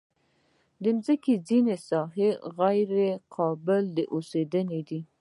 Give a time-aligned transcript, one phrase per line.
[0.83, 2.91] د مځکې ځینې ساحې غیر
[3.35, 4.99] قابلې اوسېدنې دي.